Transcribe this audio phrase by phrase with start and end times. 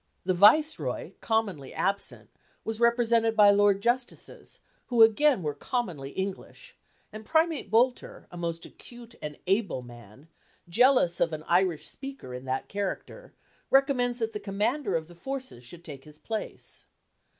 [0.25, 2.31] The Viceroy, commonly absent,
[2.65, 6.75] was represented by Lords Justices, who again were commonly English;
[7.13, 10.27] and Primate Boulter, a most acute and able man,
[10.67, 13.33] jealous of an Irish Speaker in that character,
[13.69, 16.87] recommends that the commander of the forces should take his place.